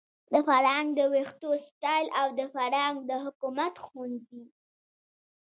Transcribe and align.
د 0.31 0.33
فرانک 0.47 0.87
د 0.95 1.01
ویښتو 1.13 1.49
سټایل 1.67 2.07
او 2.19 2.27
د 2.39 2.41
فرانک 2.53 2.97
د 3.09 3.11
حکمت 3.25 3.73
ښوونځي 3.85 4.43